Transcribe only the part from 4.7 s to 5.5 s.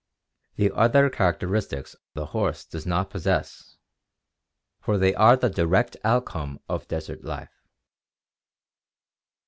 for they are the